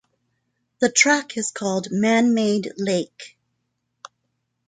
The 0.79 0.89
track 0.91 1.37
is 1.37 1.51
called 1.51 1.89
"Manmade 1.91 2.71
Lake". 2.75 3.37